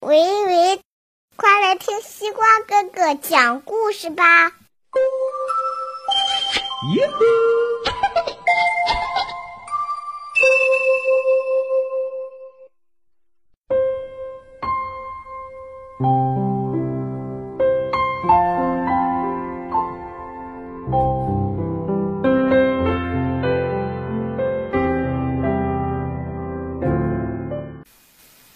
[0.00, 0.80] 喂喂，
[1.36, 4.50] 快来听西瓜哥哥讲故事吧！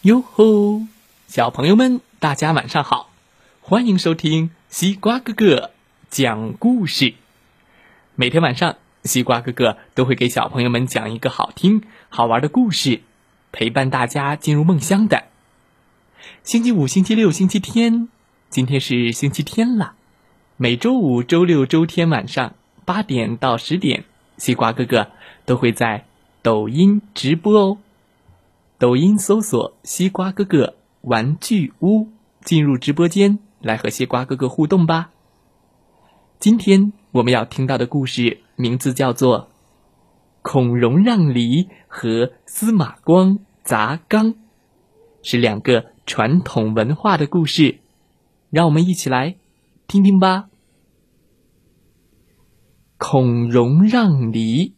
[0.04, 0.82] 哟吼，
[1.28, 3.08] 小朋友们，大家晚上好！
[3.62, 5.70] 欢迎收听西瓜哥哥
[6.10, 7.14] 讲故事。
[8.14, 13.00] 每天晚上，西瓜哥哥都会给小朋友们讲一个好听、好玩的故事，
[13.50, 15.24] 陪伴大家进入梦乡的。
[16.42, 18.10] 星期五、星期六、星期天，
[18.50, 19.94] 今天是星期天了。
[20.58, 22.52] 每周五、周六、周天晚上
[22.84, 24.04] 八点到十点，
[24.36, 25.10] 西瓜哥哥
[25.46, 26.04] 都会在
[26.42, 27.78] 抖音直播哦。
[28.84, 32.10] 抖音搜索“西瓜哥哥玩具屋”，
[32.44, 35.10] 进入直播间来和西瓜哥哥互动吧。
[36.38, 39.40] 今天我们要听到的故事名字叫做
[40.42, 44.34] 《孔融让梨和司马光砸缸》，
[45.22, 47.78] 是两个传统文化的故事，
[48.50, 49.36] 让我们一起来
[49.86, 50.50] 听听吧。
[52.98, 54.73] 孔融让梨。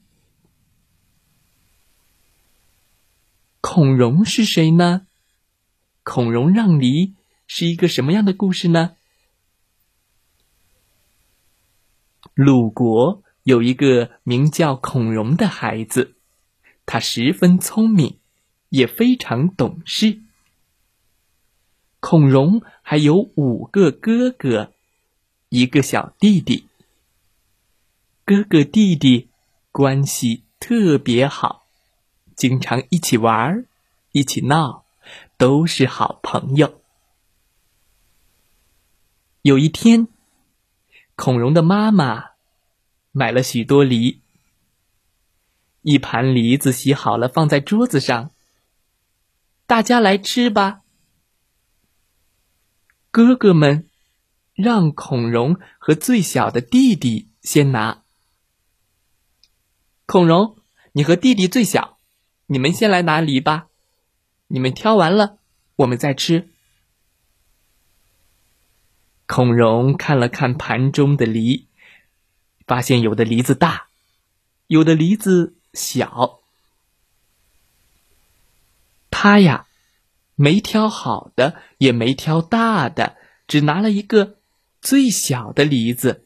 [3.76, 5.06] 孔融是谁呢？
[6.02, 7.12] 孔融让梨
[7.46, 8.96] 是一个什么样的故事呢？
[12.32, 16.14] 鲁国有一个名叫孔融的孩子，
[16.86, 18.18] 他十分聪明，
[18.70, 20.22] 也非常懂事。
[22.00, 24.72] 孔融还有五个哥哥，
[25.50, 26.66] 一个小弟弟。
[28.24, 29.28] 哥哥弟弟
[29.70, 31.65] 关系特别好。
[32.36, 33.64] 经常一起玩儿
[34.12, 34.84] 一起闹，
[35.38, 36.82] 都是好朋友。
[39.40, 40.08] 有一天，
[41.14, 42.32] 孔融的妈妈
[43.10, 44.20] 买了许多梨，
[45.80, 48.30] 一盘梨子洗好了，放在桌子上。
[49.66, 50.82] 大家来吃吧。
[53.10, 53.88] 哥哥们
[54.52, 58.02] 让孔融和最小的弟弟先拿。
[60.04, 60.58] 孔融，
[60.92, 61.95] 你和弟弟最小。
[62.46, 63.68] 你们先来拿梨吧，
[64.46, 65.38] 你们挑完了，
[65.76, 66.48] 我们再吃。
[69.26, 71.66] 孔融看了看盘中的梨，
[72.66, 73.88] 发现有的梨子大，
[74.68, 76.40] 有的梨子小。
[79.10, 79.66] 他呀，
[80.36, 83.16] 没挑好的，也没挑大的，
[83.48, 84.36] 只拿了一个
[84.80, 86.24] 最小的梨子，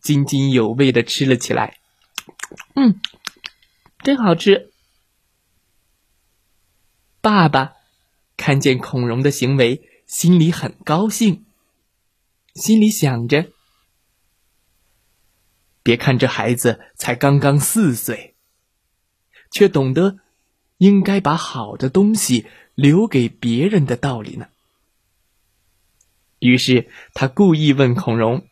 [0.00, 1.76] 津津有味的吃了起来。
[2.74, 2.98] 嗯，
[4.02, 4.67] 真好吃。
[7.20, 7.74] 爸爸
[8.36, 11.44] 看见孔融的行为，心里很高兴，
[12.54, 13.50] 心里想着：
[15.82, 18.36] 别看这孩子才刚刚四岁，
[19.50, 20.18] 却懂得
[20.76, 22.46] 应该把好的东西
[22.76, 24.48] 留给别人的道理呢。
[26.38, 28.46] 于是他故意问孔融：“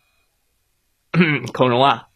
[1.54, 2.08] 孔融啊，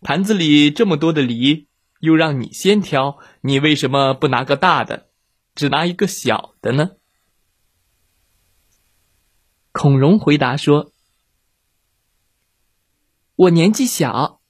[0.00, 1.68] 盘子里这么多的梨，
[2.00, 5.10] 又让你先挑，你为什么不拿个大的？”
[5.54, 6.92] 只拿一个小的呢？
[9.72, 10.92] 孔融回答说
[13.36, 14.40] ：“我年纪小，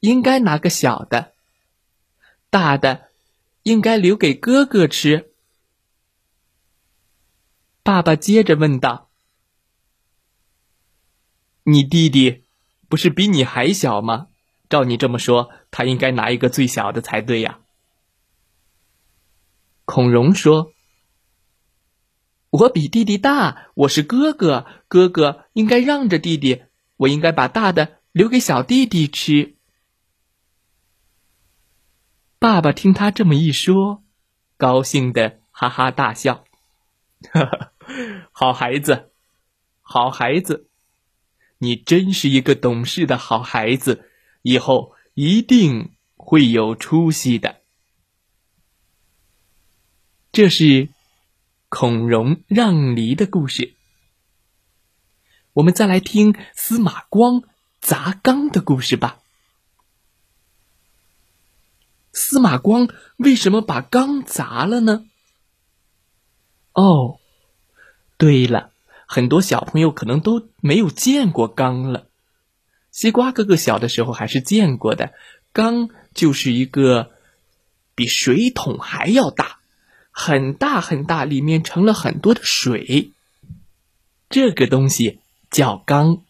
[0.00, 1.32] 应该拿个小的，
[2.50, 3.08] 大的
[3.62, 5.32] 应该留给哥哥吃。”
[7.82, 9.10] 爸爸接着问道
[11.64, 12.44] ：“你弟弟
[12.88, 14.28] 不是比你还小吗？
[14.68, 17.60] 照你这么说，他应该拿一个最小的才对呀。”
[19.90, 20.74] 孔融说
[22.50, 26.64] ：“我比弟弟大，我是哥哥，哥哥应该让着弟弟，
[26.98, 29.56] 我应该把大的留给小弟弟吃。”
[32.38, 34.02] 爸爸听他这么一说，
[34.58, 36.44] 高兴的哈哈大笑
[37.32, 37.72] ：“哈哈，
[38.30, 39.10] 好孩子，
[39.80, 40.68] 好孩子，
[41.56, 44.10] 你真是一个懂事的好孩子，
[44.42, 47.56] 以后一定会有出息的。”
[50.38, 50.88] 这是
[51.68, 53.74] 孔融让梨的故事。
[55.52, 57.42] 我们再来听司马光
[57.80, 59.18] 砸缸的故事吧。
[62.12, 65.06] 司马光为什么把缸砸了呢？
[66.72, 67.18] 哦，
[68.16, 68.70] 对了，
[69.08, 72.06] 很多小朋友可能都没有见过缸了。
[72.92, 75.12] 西瓜哥哥小的时候还是见过的，
[75.52, 77.10] 缸就是一个
[77.96, 79.57] 比水桶还要大，
[80.20, 83.12] 很大很大，里面盛了很多的水。
[84.28, 86.24] 这个东西叫缸，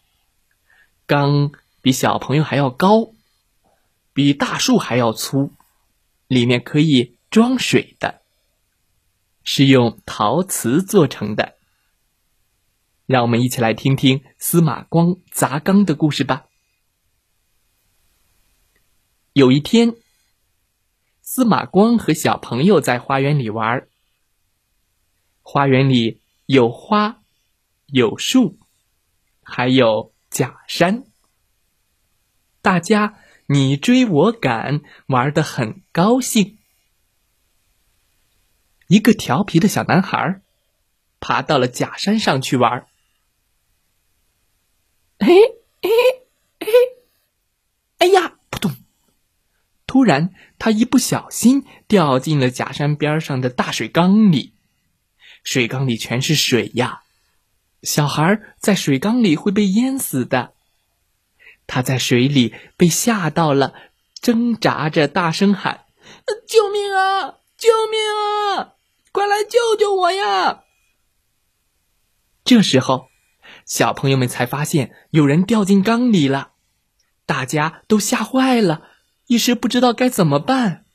[1.07, 1.51] 缸
[1.81, 3.13] 比小朋友还要高，
[4.13, 5.53] 比大树还要粗，
[6.27, 8.21] 里面可以装水的，
[9.43, 11.55] 是用陶瓷做成的。
[13.07, 16.45] 让我们一起来听听司马光砸缸的故事吧。
[19.33, 19.95] 有一天，
[21.31, 23.87] 司马光和小朋友在花园里玩。
[25.43, 27.21] 花园里有花，
[27.85, 28.57] 有树，
[29.43, 31.03] 还有假山。
[32.63, 36.57] 大家你追我赶，玩得很高兴。
[38.87, 40.41] 一个调皮的小男孩
[41.19, 42.87] 爬到了假山上去玩。
[45.19, 45.27] 嘿，
[45.83, 45.89] 嘿，
[46.59, 46.67] 嘿！
[47.99, 48.38] 哎呀，
[49.89, 54.53] 突然，他一不小心掉进了假山边上的大水缸里，
[55.43, 57.01] 水缸里全是水呀！
[57.81, 60.53] 小孩在水缸里会被淹死的。
[61.65, 63.73] 他在水里被吓到了，
[64.21, 65.85] 挣扎着大声喊
[66.47, 67.39] ：“救命啊！
[67.57, 67.99] 救命
[68.59, 68.73] 啊！
[69.11, 70.65] 快来救救我呀！”
[72.45, 73.09] 这时候。
[73.65, 76.51] 小朋友们才发现有人掉进缸里了，
[77.25, 78.88] 大家都吓坏了，
[79.29, 80.85] 一时不知道该怎么办。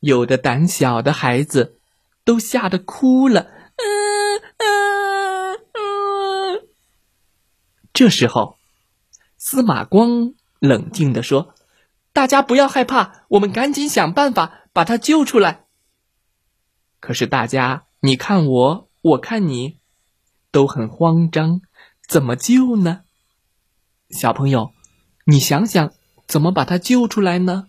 [0.00, 1.78] 有的胆小的孩子
[2.24, 3.50] 都吓得哭了。
[7.92, 8.56] 这时候，
[9.36, 11.54] 司马光冷静地说
[12.14, 15.66] ：“大家不要害怕，我们赶紧想办法把他救出来。”
[16.98, 19.76] 可是大家，你看我，我看你。
[20.50, 21.60] 都很慌张，
[22.08, 23.02] 怎么救呢？
[24.08, 24.72] 小朋友，
[25.26, 25.92] 你想想
[26.28, 27.68] 怎么把他救出来呢？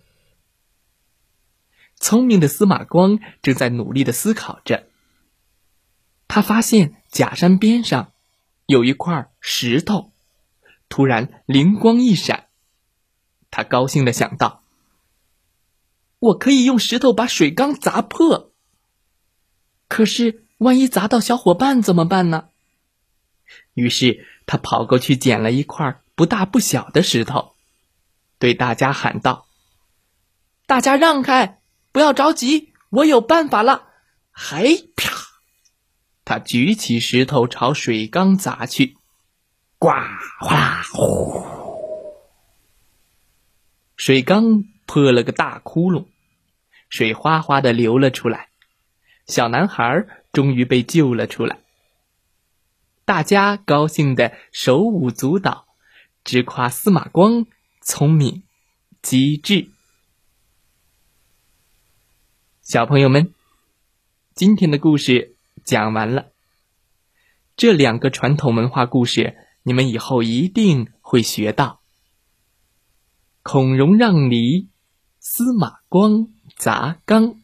[1.96, 4.88] 聪明的司马光正在努力的思考着。
[6.28, 8.12] 他发现假山边上
[8.66, 10.12] 有一块石头，
[10.90, 12.48] 突然灵光一闪，
[13.50, 14.62] 他高兴的想到
[16.20, 18.52] ：“我可以用石头把水缸砸破。
[19.88, 22.50] 可是万一砸到小伙伴怎么办呢？”
[23.74, 27.56] 于是他跑过去捡了一块不大不小的石头，
[28.40, 29.46] 对大家喊道
[30.66, 31.60] ：“大家让开，
[31.92, 33.88] 不要着急，我有办法了！”
[34.32, 35.12] 嘿，啪！
[36.24, 38.96] 他举起石头朝水缸砸去，
[39.78, 39.90] 呱
[40.40, 41.44] 哗啦呼！
[43.98, 46.08] 水缸破了个大窟窿，
[46.88, 48.48] 水哗哗的流了出来，
[49.26, 51.60] 小男孩终于被救了出来。
[53.04, 55.66] 大家高兴的手舞足蹈，
[56.24, 57.48] 直夸司马光
[57.82, 58.44] 聪明
[59.02, 59.70] 机智。
[62.62, 63.34] 小朋友们，
[64.36, 66.32] 今天的故事讲完了。
[67.56, 71.82] 这两个传统文化故事，你们以后一定会学到。
[73.42, 74.68] 孔融让梨，
[75.20, 76.28] 司马光
[76.58, 77.42] 砸缸。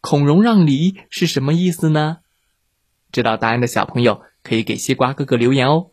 [0.00, 2.18] 孔融让梨是什么意思呢？
[3.10, 5.90] 知道答案的小朋友可以给西瓜哥哥留言哦。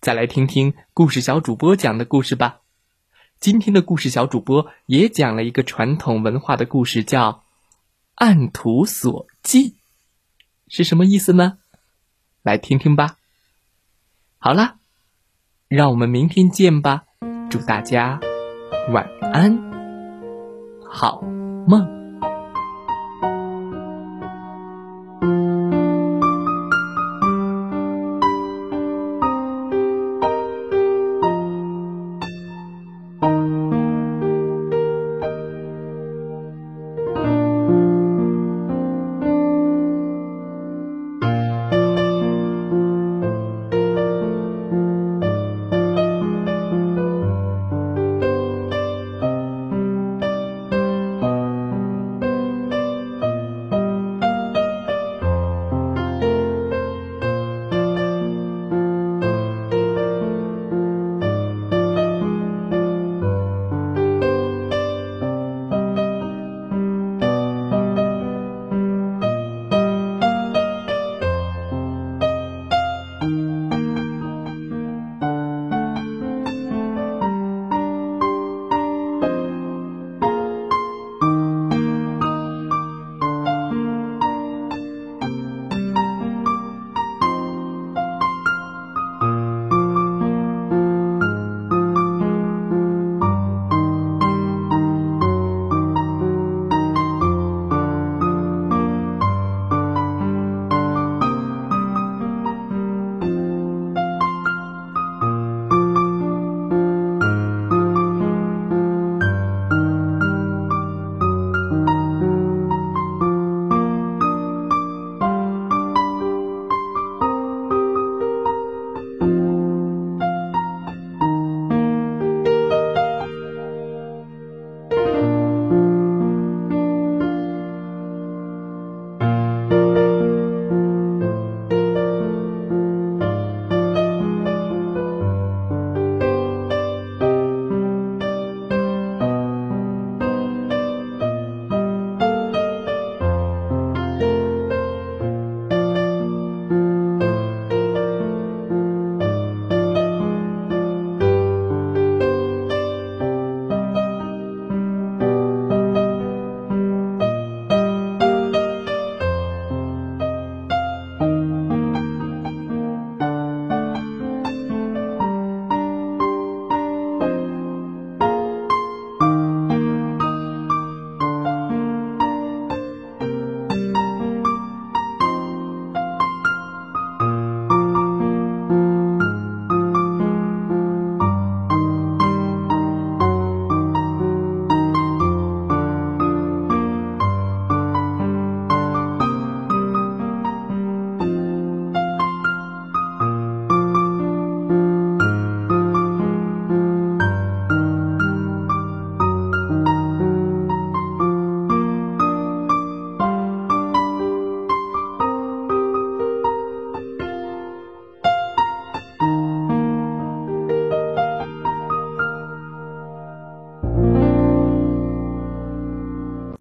[0.00, 2.60] 再来听听故事小主播讲的故事吧。
[3.40, 7.32] 今天的故事小主播也讲了一个传统文化的故事，叫
[8.14, 9.70] 《按图索骥》，
[10.68, 11.58] 是什么意思呢？
[12.42, 13.16] 来听听吧。
[14.38, 14.76] 好啦，
[15.66, 17.04] 让我们明天见吧。
[17.50, 18.20] 祝大家
[18.92, 19.58] 晚安，
[20.88, 21.22] 好
[21.66, 21.97] 梦。